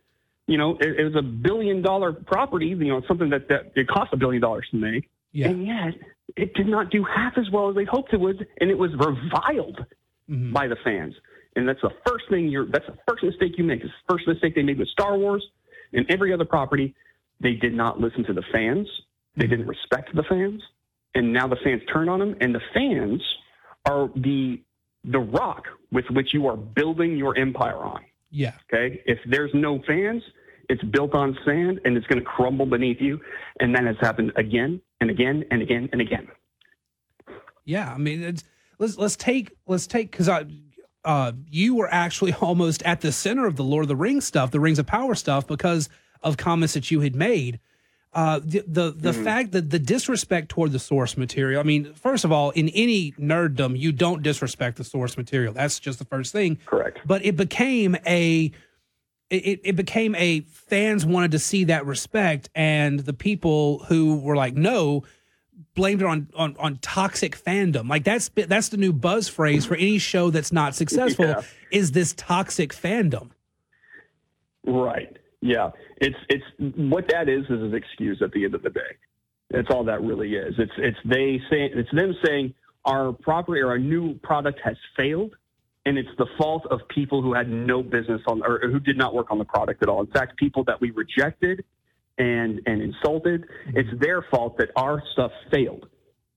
You 0.52 0.58
know, 0.58 0.76
it, 0.80 1.00
it 1.00 1.04
was 1.04 1.16
a 1.16 1.22
billion 1.22 1.80
dollar 1.80 2.12
property, 2.12 2.66
you 2.66 2.76
know, 2.76 3.00
something 3.08 3.30
that, 3.30 3.48
that 3.48 3.72
it 3.74 3.88
cost 3.88 4.12
a 4.12 4.18
billion 4.18 4.42
dollars 4.42 4.66
to 4.70 4.76
make. 4.76 5.08
Yeah. 5.32 5.48
And 5.48 5.66
yet 5.66 5.94
it 6.36 6.52
did 6.52 6.68
not 6.68 6.90
do 6.90 7.02
half 7.04 7.38
as 7.38 7.48
well 7.50 7.70
as 7.70 7.74
they 7.74 7.86
hoped 7.86 8.12
it 8.12 8.20
would. 8.20 8.46
And 8.60 8.70
it 8.70 8.76
was 8.76 8.90
reviled 8.92 9.78
mm-hmm. 10.28 10.52
by 10.52 10.68
the 10.68 10.76
fans. 10.84 11.14
And 11.56 11.66
that's 11.66 11.80
the 11.80 11.94
first 12.06 12.24
thing 12.28 12.48
you're, 12.48 12.66
that's 12.66 12.84
the 12.84 12.98
first 13.08 13.24
mistake 13.24 13.56
you 13.56 13.64
make. 13.64 13.80
It's 13.80 13.94
the 14.06 14.12
first 14.14 14.28
mistake 14.28 14.54
they 14.54 14.62
made 14.62 14.78
with 14.78 14.88
Star 14.88 15.16
Wars 15.16 15.42
and 15.94 16.04
every 16.10 16.34
other 16.34 16.44
property. 16.44 16.94
They 17.40 17.54
did 17.54 17.72
not 17.72 17.98
listen 17.98 18.22
to 18.24 18.34
the 18.34 18.44
fans. 18.52 18.86
They 19.36 19.46
didn't 19.46 19.66
respect 19.66 20.14
the 20.14 20.24
fans. 20.24 20.60
And 21.14 21.32
now 21.32 21.48
the 21.48 21.56
fans 21.64 21.80
turn 21.90 22.10
on 22.10 22.18
them. 22.18 22.36
And 22.42 22.54
the 22.54 22.60
fans 22.74 23.22
are 23.86 24.10
the 24.16 24.60
the 25.04 25.18
rock 25.18 25.64
with 25.90 26.04
which 26.10 26.32
you 26.32 26.46
are 26.46 26.56
building 26.56 27.16
your 27.16 27.36
empire 27.36 27.78
on. 27.78 28.04
Yeah. 28.30 28.52
Okay. 28.72 29.02
If 29.04 29.18
there's 29.26 29.50
no 29.52 29.80
fans, 29.86 30.22
it's 30.72 30.82
built 30.82 31.14
on 31.14 31.36
sand 31.44 31.80
and 31.84 31.96
it's 31.96 32.06
going 32.06 32.18
to 32.18 32.24
crumble 32.24 32.64
beneath 32.64 33.00
you. 33.00 33.20
And 33.60 33.74
that 33.74 33.84
has 33.84 33.96
happened 34.00 34.32
again 34.36 34.80
and 35.00 35.10
again 35.10 35.44
and 35.50 35.60
again 35.60 35.88
and 35.92 36.00
again. 36.00 36.28
Yeah. 37.64 37.92
I 37.92 37.98
mean, 37.98 38.22
it's, 38.22 38.44
let's 38.78 38.96
let's 38.96 39.16
take 39.16 39.50
let's 39.66 39.86
take 39.86 40.10
because 40.10 40.30
I 40.30 40.46
uh, 41.04 41.32
you 41.50 41.74
were 41.74 41.92
actually 41.92 42.32
almost 42.40 42.82
at 42.84 43.02
the 43.02 43.12
center 43.12 43.46
of 43.46 43.56
the 43.56 43.64
Lord 43.64 43.84
of 43.84 43.88
the 43.88 43.96
Rings 43.96 44.26
stuff, 44.26 44.50
the 44.50 44.60
Rings 44.60 44.78
of 44.78 44.86
Power 44.86 45.14
stuff, 45.14 45.46
because 45.46 45.90
of 46.22 46.38
comments 46.38 46.74
that 46.74 46.90
you 46.90 47.00
had 47.00 47.14
made. 47.14 47.60
Uh, 48.14 48.40
the 48.44 48.62
the, 48.66 48.90
the 48.90 49.10
mm-hmm. 49.10 49.24
fact 49.24 49.52
that 49.52 49.70
the 49.70 49.78
disrespect 49.78 50.48
toward 50.48 50.72
the 50.72 50.78
source 50.78 51.16
material. 51.16 51.60
I 51.60 51.64
mean, 51.64 51.92
first 51.94 52.24
of 52.24 52.32
all, 52.32 52.50
in 52.50 52.70
any 52.70 53.12
nerddom, 53.12 53.78
you 53.78 53.92
don't 53.92 54.22
disrespect 54.22 54.78
the 54.78 54.84
source 54.84 55.16
material. 55.16 55.52
That's 55.52 55.78
just 55.78 55.98
the 55.98 56.04
first 56.06 56.32
thing. 56.32 56.58
Correct. 56.64 57.00
But 57.06 57.24
it 57.24 57.36
became 57.36 57.96
a 58.06 58.52
it, 59.36 59.60
it 59.64 59.76
became 59.76 60.14
a 60.16 60.40
fans 60.40 61.06
wanted 61.06 61.32
to 61.32 61.38
see 61.38 61.64
that 61.64 61.86
respect, 61.86 62.50
and 62.54 63.00
the 63.00 63.12
people 63.12 63.80
who 63.84 64.16
were 64.18 64.36
like, 64.36 64.54
no, 64.54 65.04
blamed 65.74 66.02
it 66.02 66.06
on, 66.06 66.28
on 66.36 66.56
on 66.58 66.76
toxic 66.78 67.36
fandom. 67.36 67.88
Like 67.88 68.04
that's 68.04 68.30
that's 68.34 68.68
the 68.68 68.76
new 68.76 68.92
buzz 68.92 69.28
phrase 69.28 69.64
for 69.64 69.74
any 69.74 69.98
show 69.98 70.30
that's 70.30 70.52
not 70.52 70.74
successful. 70.74 71.26
Yeah. 71.26 71.42
Is 71.70 71.92
this 71.92 72.14
toxic 72.14 72.72
fandom? 72.72 73.30
Right. 74.66 75.16
Yeah. 75.40 75.70
It's 75.98 76.16
it's 76.28 76.44
what 76.76 77.08
that 77.08 77.28
is 77.28 77.44
is 77.44 77.62
an 77.62 77.74
excuse 77.74 78.20
at 78.22 78.32
the 78.32 78.44
end 78.44 78.54
of 78.54 78.62
the 78.62 78.70
day. 78.70 78.80
That's 79.50 79.68
all 79.70 79.84
that 79.84 80.02
really 80.02 80.34
is. 80.34 80.54
It's 80.58 80.72
it's 80.78 80.98
they 81.04 81.40
say 81.50 81.70
it's 81.72 81.90
them 81.92 82.14
saying 82.24 82.54
our 82.84 83.12
property 83.12 83.60
or 83.60 83.68
our 83.68 83.78
new 83.78 84.14
product 84.14 84.60
has 84.64 84.76
failed 84.96 85.34
and 85.84 85.98
it's 85.98 86.08
the 86.18 86.26
fault 86.38 86.66
of 86.70 86.80
people 86.88 87.22
who 87.22 87.34
had 87.34 87.48
no 87.48 87.82
business 87.82 88.20
on 88.26 88.42
or 88.44 88.60
who 88.60 88.78
did 88.78 88.96
not 88.96 89.14
work 89.14 89.30
on 89.30 89.38
the 89.38 89.44
product 89.44 89.82
at 89.82 89.88
all. 89.88 90.00
In 90.00 90.06
fact, 90.06 90.36
people 90.36 90.64
that 90.64 90.80
we 90.80 90.90
rejected 90.90 91.64
and 92.18 92.60
and 92.66 92.80
insulted, 92.80 93.42
mm-hmm. 93.42 93.78
it's 93.78 94.00
their 94.00 94.22
fault 94.22 94.58
that 94.58 94.70
our 94.76 95.02
stuff 95.12 95.32
failed. 95.50 95.86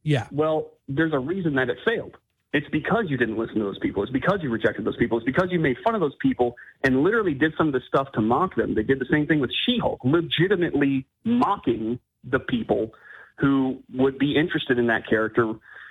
Yeah. 0.03 0.27
Well, 0.31 0.71
there's 0.87 1.13
a 1.13 1.19
reason 1.19 1.55
that 1.55 1.69
it 1.69 1.77
failed. 1.85 2.17
It's 2.53 2.69
because 2.69 3.05
you 3.09 3.17
didn't 3.17 3.37
listen 3.37 3.55
to 3.55 3.63
those 3.63 3.79
people. 3.79 4.01
It's 4.01 4.11
because 4.11 4.39
you 4.41 4.49
rejected 4.49 4.85
those 4.85 4.95
people. 4.95 5.17
It's 5.17 5.25
because 5.25 5.49
you 5.51 5.59
made 5.59 5.75
fun 5.83 5.93
of 5.93 5.99
those 5.99 6.15
people 6.21 6.55
and 6.83 7.03
literally 7.03 7.33
did 7.33 7.53
some 7.57 7.67
of 7.67 7.73
the 7.73 7.81
stuff 7.85 8.13
to 8.13 8.21
mock 8.21 8.55
them. 8.55 8.75
They 8.75 8.83
did 8.83 8.99
the 8.99 9.07
same 9.11 9.27
thing 9.27 9.41
with 9.41 9.51
She-Hulk, 9.65 9.99
legitimately 10.05 11.05
mocking 11.25 11.99
the 12.23 12.39
people 12.39 12.93
who 13.39 13.79
would 13.93 14.17
be 14.17 14.37
interested 14.37 14.79
in 14.79 14.87
that 14.87 15.05
character, 15.05 15.47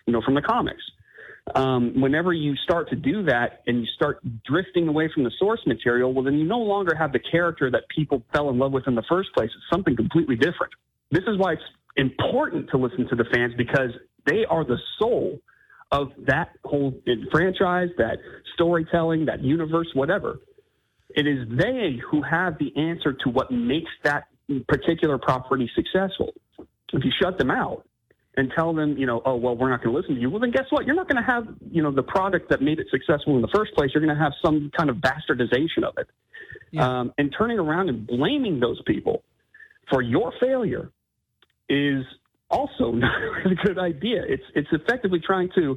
you 0.07 0.13
know, 0.13 0.23
from 0.23 0.35
the 0.35 0.41
comics 0.41 0.83
um, 1.55 2.01
whenever 2.01 2.33
you 2.33 2.57
start 2.57 2.89
to 2.91 2.97
do 2.97 3.23
that 3.25 3.63
and 3.67 3.81
you 3.81 3.87
start 3.95 4.21
drifting 4.45 4.89
away 4.89 5.11
from 5.13 5.25
the 5.25 5.31
source 5.39 5.61
material, 5.67 6.13
well, 6.13 6.25
then 6.25 6.35
you 6.35 6.45
no 6.45 6.59
longer 6.59 6.95
have 6.95 7.13
the 7.13 7.19
character 7.19 7.71
that 7.71 7.83
people 7.95 8.23
fell 8.33 8.49
in 8.49 8.59
love 8.59 8.73
with 8.73 8.87
in 8.87 8.95
the 8.95 9.05
first 9.09 9.29
place. 9.37 9.51
It's 9.55 9.65
something 9.71 9.95
completely 9.95 10.37
different. 10.37 10.73
This 11.11 11.25
is 11.27 11.37
why 11.37 11.53
it's 11.53 11.63
important 11.97 12.71
to 12.71 12.79
listen 12.79 13.07
to 13.09 13.17
the 13.17 13.25
fans 13.33 13.53
because 13.57 13.91
they 14.27 14.45
are 14.47 14.65
the 14.65 14.79
soul 14.99 15.39
of 15.93 16.09
that 16.27 16.51
whole 16.65 16.95
franchise, 17.31 17.89
that 17.99 18.19
storytelling, 18.55 19.27
that 19.27 19.43
universe, 19.43 19.89
whatever. 19.95 20.41
It 21.11 21.27
is 21.27 21.47
they 21.51 21.99
who 22.11 22.23
have 22.23 22.59
the 22.59 22.75
answer 22.77 23.13
to 23.13 23.31
what 23.31 23.53
makes 23.53 23.91
that 24.03 24.25
particular 24.67 25.19
property 25.19 25.71
successful. 25.75 26.33
If 26.59 27.05
you 27.05 27.13
shut 27.23 27.39
them 27.39 27.51
out, 27.51 27.87
and 28.37 28.51
tell 28.55 28.73
them, 28.73 28.97
you 28.97 29.07
know, 29.07 29.23
oh, 29.25 29.37
well, 29.37 29.57
we're 29.57 29.71
not 29.71 29.83
going 29.83 29.95
to 29.95 30.01
listen 30.01 30.15
to 30.17 30.21
you, 30.21 30.31
well, 30.31 30.41
then 30.41 30.51
guess 30.51 30.67
what? 30.71 30.87
You're 30.87 30.97
not 30.97 31.09
going 31.09 31.23
to 31.23 31.31
have, 31.31 31.47
you 31.71 31.83
know, 31.83 31.93
the 31.93 32.03
product 32.03 32.51
that 32.51 32.61
made 32.61 32.81
it 32.81 32.87
successful 32.91 33.37
in 33.37 33.43
the 33.43 33.49
first 33.55 33.75
place. 33.75 33.91
You're 33.95 34.05
going 34.05 34.17
to 34.17 34.23
have 34.23 34.33
some 34.45 34.71
kind 34.77 34.91
of 34.91 34.97
bastardization 34.97 35.85
of 35.85 35.95
it. 35.99 36.09
Yeah. 36.71 37.01
Um, 37.01 37.13
and 37.19 37.35
turning 37.37 37.59
around 37.59 37.89
and 37.89 38.07
blaming 38.07 38.61
those 38.61 38.81
people 38.87 39.23
for 39.91 40.03
your 40.03 40.33
failure 40.41 40.91
is 41.69 42.05
also 42.51 42.91
not 42.93 43.23
a 43.23 43.31
really 43.45 43.57
good 43.63 43.79
idea. 43.79 44.23
It's 44.27 44.45
it's 44.55 44.69
effectively 44.73 45.21
trying 45.25 45.51
to 45.57 45.77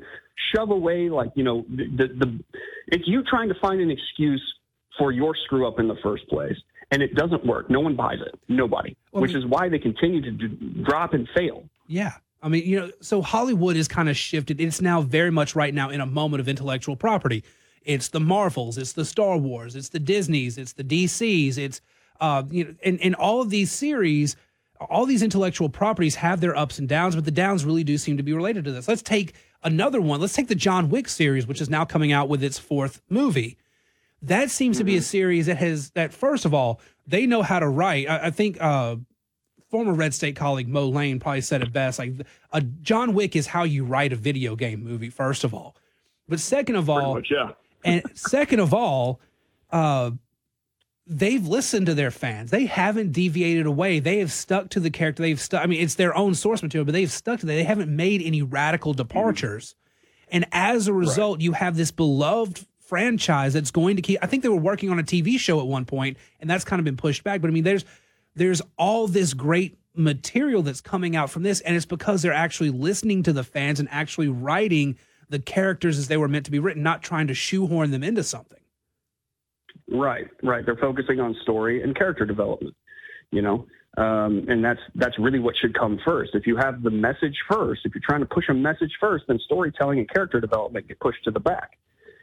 shove 0.55 0.71
away, 0.71 1.09
like 1.09 1.31
you 1.35 1.43
know, 1.43 1.65
the, 1.69 1.85
the, 1.85 2.07
the 2.25 2.43
it's 2.87 3.03
you 3.07 3.23
trying 3.23 3.49
to 3.49 3.55
find 3.61 3.81
an 3.81 3.91
excuse 3.91 4.41
for 4.97 5.11
your 5.11 5.35
screw 5.45 5.67
up 5.67 5.79
in 5.79 5.87
the 5.87 5.97
first 6.03 6.27
place, 6.29 6.55
and 6.91 7.01
it 7.01 7.13
doesn't 7.15 7.45
work. 7.45 7.69
No 7.69 7.79
one 7.79 7.95
buys 7.95 8.19
it. 8.25 8.39
Nobody. 8.47 8.95
Well, 9.11 9.21
which 9.21 9.35
is 9.35 9.45
why 9.45 9.69
they 9.69 9.79
continue 9.79 10.21
to 10.21 10.47
drop 10.83 11.13
and 11.13 11.27
fail. 11.35 11.63
Yeah, 11.87 12.13
I 12.41 12.49
mean, 12.49 12.65
you 12.65 12.79
know, 12.79 12.91
so 13.01 13.21
Hollywood 13.21 13.75
is 13.75 13.87
kind 13.87 14.09
of 14.09 14.17
shifted. 14.17 14.61
It's 14.61 14.81
now 14.81 15.01
very 15.01 15.31
much 15.31 15.55
right 15.55 15.73
now 15.73 15.89
in 15.89 16.01
a 16.01 16.05
moment 16.05 16.39
of 16.41 16.47
intellectual 16.47 16.95
property. 16.95 17.43
It's 17.83 18.09
the 18.09 18.19
Marvels, 18.19 18.77
it's 18.77 18.93
the 18.93 19.05
Star 19.05 19.37
Wars, 19.37 19.75
it's 19.75 19.89
the 19.89 19.99
Disneys, 19.99 20.57
it's 20.57 20.73
the 20.73 20.83
DCs, 20.83 21.57
it's 21.57 21.81
uh, 22.19 22.43
you 22.49 22.65
know, 22.65 22.75
and, 22.83 22.99
and 23.01 23.15
all 23.15 23.41
of 23.41 23.49
these 23.49 23.71
series, 23.71 24.35
all 24.89 25.05
these 25.05 25.23
intellectual 25.23 25.69
properties 25.69 26.15
have 26.15 26.41
their 26.41 26.55
ups 26.55 26.79
and 26.79 26.89
downs, 26.89 27.15
but 27.15 27.25
the 27.25 27.31
downs 27.31 27.65
really 27.65 27.83
do 27.83 27.97
seem 27.97 28.17
to 28.17 28.23
be 28.23 28.33
related 28.33 28.65
to 28.65 28.71
this. 28.71 28.87
Let's 28.87 29.01
take 29.01 29.33
another 29.63 30.01
one. 30.01 30.19
Let's 30.19 30.33
take 30.33 30.47
the 30.47 30.55
John 30.55 30.89
Wick 30.89 31.07
series, 31.07 31.47
which 31.47 31.61
is 31.61 31.69
now 31.69 31.85
coming 31.85 32.11
out 32.11 32.29
with 32.29 32.43
its 32.43 32.59
fourth 32.59 33.01
movie. 33.09 33.57
That 34.21 34.49
seems 34.49 34.75
mm-hmm. 34.75 34.81
to 34.81 34.85
be 34.85 34.95
a 34.95 34.99
mm-hmm. 34.99 35.03
series 35.03 35.45
that 35.45 35.57
has 35.57 35.91
that. 35.91 36.13
First 36.13 36.45
of 36.45 36.53
all, 36.53 36.81
they 37.05 37.25
know 37.25 37.41
how 37.41 37.59
to 37.59 37.67
write. 37.67 38.09
I, 38.09 38.27
I 38.27 38.29
think 38.31 38.57
uh, 38.59 38.97
former 39.69 39.93
Red 39.93 40.13
State 40.13 40.35
colleague 40.35 40.67
Moe 40.67 40.87
Lane 40.87 41.19
probably 41.19 41.41
said 41.41 41.61
it 41.61 41.73
best. 41.73 41.99
Like, 41.99 42.13
a 42.51 42.61
John 42.61 43.13
Wick 43.13 43.35
is 43.35 43.47
how 43.47 43.63
you 43.63 43.83
write 43.83 44.13
a 44.13 44.15
video 44.15 44.55
game 44.55 44.83
movie. 44.83 45.09
First 45.09 45.43
of 45.43 45.53
all, 45.53 45.75
but 46.27 46.39
second 46.39 46.75
of 46.75 46.89
all, 46.89 47.15
much, 47.15 47.29
yeah. 47.31 47.51
and 47.85 48.03
second 48.13 48.59
of 48.59 48.73
all, 48.73 49.19
uh, 49.71 50.11
they've 51.05 51.45
listened 51.45 51.85
to 51.87 51.95
their 51.95 52.11
fans. 52.11 52.51
They 52.51 52.65
haven't 52.65 53.11
deviated 53.11 53.65
away. 53.65 53.99
They 53.99 54.19
have 54.19 54.31
stuck 54.31 54.69
to 54.69 54.79
the 54.79 54.89
character. 54.89 55.23
They've 55.23 55.39
stuck. 55.39 55.63
I 55.63 55.67
mean, 55.67 55.81
it's 55.81 55.95
their 55.95 56.15
own 56.15 56.35
source 56.35 56.61
material, 56.61 56.85
but 56.85 56.93
they've 56.93 57.11
stuck 57.11 57.39
to 57.41 57.45
that. 57.45 57.53
They 57.53 57.63
haven't 57.63 57.93
made 57.93 58.21
any 58.21 58.41
radical 58.41 58.93
departures. 58.93 59.69
Mm-hmm. 59.69 60.27
And 60.29 60.45
as 60.51 60.87
a 60.87 60.93
result, 60.93 61.37
right. 61.37 61.43
you 61.43 61.53
have 61.53 61.77
this 61.77 61.91
beloved 61.91 62.65
franchise 62.81 63.53
that's 63.53 63.71
going 63.71 63.95
to 63.95 64.01
keep. 64.01 64.19
I 64.21 64.27
think 64.27 64.43
they 64.43 64.49
were 64.49 64.55
working 64.55 64.89
on 64.89 64.99
a 64.99 65.03
TV 65.03 65.39
show 65.39 65.59
at 65.59 65.67
one 65.67 65.85
point, 65.85 66.17
and 66.39 66.49
that's 66.49 66.65
kind 66.65 66.79
of 66.79 66.85
been 66.85 66.97
pushed 66.97 67.23
back. 67.23 67.41
But 67.41 67.49
I 67.49 67.51
mean, 67.53 67.63
there's 67.63 67.85
there's 68.37 68.61
all 68.77 69.07
this 69.07 69.33
great 69.33 69.77
material 69.95 70.61
that's 70.61 70.79
coming 70.79 71.15
out 71.15 71.29
from 71.29 71.43
this 71.43 71.59
and 71.61 71.75
it's 71.75 71.85
because 71.85 72.21
they're 72.21 72.31
actually 72.31 72.69
listening 72.69 73.23
to 73.23 73.33
the 73.33 73.43
fans 73.43 73.79
and 73.79 73.89
actually 73.91 74.27
writing 74.27 74.95
the 75.29 75.39
characters 75.39 75.97
as 75.97 76.07
they 76.07 76.17
were 76.17 76.27
meant 76.27 76.45
to 76.45 76.51
be 76.51 76.59
written 76.59 76.83
not 76.83 77.01
trying 77.01 77.27
to 77.27 77.33
shoehorn 77.33 77.91
them 77.91 78.03
into 78.03 78.23
something. 78.23 78.59
Right 79.89 80.27
right. 80.43 80.65
They're 80.65 80.77
focusing 80.77 81.19
on 81.19 81.35
story 81.41 81.81
and 81.81 81.95
character 81.95 82.25
development 82.25 82.75
you 83.31 83.41
know? 83.41 83.65
Um, 83.97 84.45
and 84.47 84.63
that's 84.63 84.79
that's 84.93 85.17
really 85.17 85.39
what 85.39 85.55
should 85.57 85.73
come 85.73 85.99
first. 86.05 86.35
If 86.35 86.45
you 86.45 86.55
have 86.57 86.83
the 86.83 86.91
message 86.91 87.35
first 87.49 87.81
if 87.83 87.95
you're 87.95 88.03
trying 88.07 88.19
to 88.19 88.27
push 88.27 88.47
a 88.49 88.53
message 88.53 88.91
first 88.99 89.25
then 89.27 89.39
storytelling 89.45 89.97
and 89.97 90.09
character 90.09 90.39
development 90.39 90.87
get 90.87 90.99
pushed 90.99 91.23
to 91.23 91.31
the 91.31 91.39
back. 91.39 91.79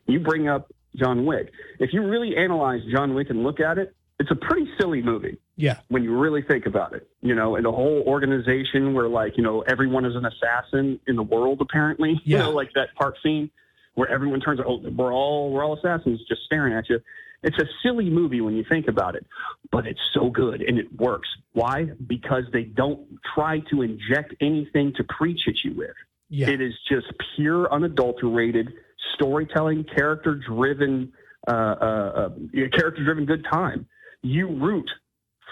You 0.06 0.20
bring 0.20 0.46
up 0.46 0.72
john 0.94 1.26
wick. 1.26 1.50
If 1.80 1.92
you 1.92 2.06
really 2.06 2.36
analyze 2.36 2.82
john 2.92 3.14
wick 3.14 3.30
and 3.30 3.42
look 3.42 3.58
at 3.58 3.78
it 3.78 3.96
it's 4.18 4.30
a 4.30 4.36
pretty 4.36 4.68
silly 4.78 5.02
movie. 5.02 5.38
Yeah. 5.56 5.78
When 5.88 6.04
you 6.04 6.16
really 6.16 6.42
think 6.42 6.66
about 6.66 6.94
it, 6.94 7.08
you 7.20 7.34
know, 7.34 7.56
and 7.56 7.64
the 7.64 7.72
whole 7.72 8.02
organization 8.06 8.94
where 8.94 9.08
like, 9.08 9.36
you 9.36 9.42
know, 9.42 9.62
everyone 9.62 10.04
is 10.04 10.14
an 10.14 10.24
assassin 10.24 11.00
in 11.06 11.16
the 11.16 11.22
world 11.22 11.60
apparently. 11.60 12.20
Yeah. 12.24 12.38
You 12.38 12.44
know, 12.44 12.50
like 12.50 12.72
that 12.74 12.94
park 12.94 13.16
scene 13.22 13.50
where 13.94 14.08
everyone 14.08 14.40
turns 14.40 14.60
oh, 14.66 14.80
we're 14.96 15.12
all 15.12 15.50
we're 15.50 15.64
all 15.64 15.76
assassins 15.76 16.20
just 16.28 16.42
staring 16.44 16.74
at 16.74 16.88
you. 16.88 17.00
It's 17.42 17.58
a 17.58 17.66
silly 17.82 18.08
movie 18.08 18.40
when 18.40 18.56
you 18.56 18.64
think 18.66 18.88
about 18.88 19.16
it, 19.16 19.26
but 19.70 19.86
it's 19.86 20.00
so 20.14 20.30
good 20.30 20.62
and 20.62 20.78
it 20.78 20.86
works. 20.98 21.28
Why? 21.52 21.90
Because 22.06 22.44
they 22.52 22.62
don't 22.62 23.06
try 23.34 23.60
to 23.70 23.82
inject 23.82 24.34
anything 24.40 24.94
to 24.96 25.04
preach 25.04 25.42
at 25.46 25.62
you 25.62 25.74
with. 25.74 25.94
Yeah. 26.30 26.48
It 26.48 26.62
is 26.62 26.72
just 26.88 27.06
pure, 27.36 27.70
unadulterated 27.70 28.72
storytelling, 29.14 29.84
character 29.84 30.34
driven, 30.34 31.12
uh, 31.46 31.50
uh, 31.50 31.84
uh 31.84 32.30
character 32.72 33.04
driven 33.04 33.26
good 33.26 33.44
time 33.52 33.86
you 34.24 34.48
root 34.48 34.88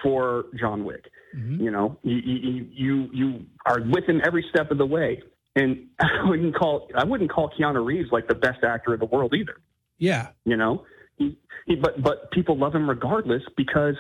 for 0.03 0.47
John 0.59 0.85
Wick. 0.85 1.05
Mm-hmm. 1.37 1.63
You 1.63 1.71
know, 1.71 1.99
you, 2.03 2.17
you 2.17 2.67
you 2.71 3.09
you 3.13 3.47
are 3.67 3.81
with 3.81 4.05
him 4.05 4.21
every 4.25 4.45
step 4.51 4.71
of 4.71 4.79
the 4.79 4.87
way. 4.87 5.23
And 5.55 5.89
I 6.01 6.29
wouldn't 6.29 6.57
call 6.57 6.89
I 6.95 7.05
wouldn't 7.05 7.31
call 7.31 7.51
Keanu 7.51 7.85
Reeves 7.85 8.11
like 8.11 8.29
the 8.29 8.35
best 8.35 8.65
actor 8.65 8.95
in 8.95 9.01
the 9.01 9.07
world 9.07 9.35
either. 9.35 9.57
Yeah, 9.99 10.29
you 10.45 10.57
know, 10.57 10.85
he, 11.17 11.39
he 11.67 11.77
but 11.77 12.03
but 12.03 12.31
people 12.33 12.59
love 12.59 12.75
him 12.75 12.89
regardless 12.89 13.43
because 13.57 13.95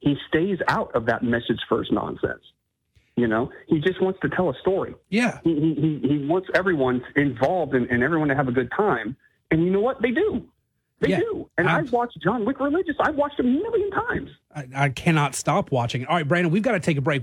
he 0.00 0.14
stays 0.28 0.58
out 0.68 0.94
of 0.94 1.06
that 1.06 1.22
message 1.22 1.58
first 1.68 1.92
nonsense. 1.92 2.42
You 3.16 3.26
know, 3.26 3.50
he 3.66 3.80
just 3.80 4.00
wants 4.00 4.20
to 4.22 4.28
tell 4.28 4.48
a 4.48 4.54
story. 4.60 4.94
Yeah, 5.10 5.40
he 5.42 5.54
he, 5.54 6.08
he 6.08 6.26
wants 6.26 6.48
everyone 6.54 7.02
involved 7.16 7.74
and, 7.74 7.90
and 7.90 8.02
everyone 8.02 8.28
to 8.28 8.36
have 8.36 8.48
a 8.48 8.52
good 8.52 8.70
time. 8.76 9.16
And 9.50 9.64
you 9.64 9.70
know 9.70 9.80
what? 9.80 10.00
They 10.00 10.10
do. 10.10 10.46
They 11.00 11.10
yeah, 11.10 11.20
do. 11.20 11.48
And 11.56 11.68
I've, 11.68 11.84
I've, 11.84 11.92
watched 11.92 12.18
John 12.22 12.44
Wick 12.44 12.58
Religious. 12.58 12.96
I've 13.00 13.14
watched 13.14 13.38
a 13.38 13.44
million 13.44 13.90
times. 13.90 14.30
I, 14.54 14.66
I 14.74 14.88
cannot 14.88 15.34
stop 15.34 15.70
watching 15.70 16.02
it. 16.02 16.08
All 16.08 16.16
right, 16.16 16.26
Brandon, 16.26 16.52
we've 16.52 16.62
got 16.62 16.72
to 16.72 16.80
take 16.80 16.96
a 16.96 17.00
break. 17.00 17.16